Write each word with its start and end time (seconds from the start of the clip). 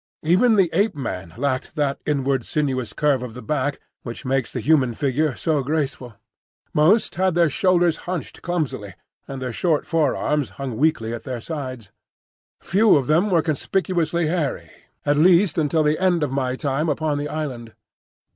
Even 0.23 0.55
the 0.55 0.71
Ape 0.73 0.95
man 0.95 1.31
lacked 1.37 1.75
that 1.75 1.99
inward 2.07 2.43
sinuous 2.43 2.91
curve 2.91 3.21
of 3.21 3.35
the 3.35 3.41
back 3.43 3.79
which 4.01 4.25
makes 4.25 4.51
the 4.51 4.59
human 4.59 4.93
figure 4.95 5.35
so 5.35 5.61
graceful. 5.61 6.15
Most 6.73 7.13
had 7.21 7.35
their 7.35 7.51
shoulders 7.51 7.97
hunched 8.09 8.41
clumsily, 8.41 8.95
and 9.27 9.39
their 9.39 9.53
short 9.53 9.85
forearms 9.85 10.49
hung 10.57 10.75
weakly 10.77 11.13
at 11.13 11.23
their 11.23 11.39
sides. 11.39 11.91
Few 12.61 12.95
of 12.95 13.05
them 13.05 13.29
were 13.29 13.43
conspicuously 13.43 14.25
hairy, 14.25 14.71
at 15.05 15.19
least 15.19 15.59
until 15.59 15.83
the 15.83 15.99
end 15.99 16.23
of 16.23 16.31
my 16.31 16.55
time 16.55 16.89
upon 16.89 17.19
the 17.19 17.27
island. 17.29 17.75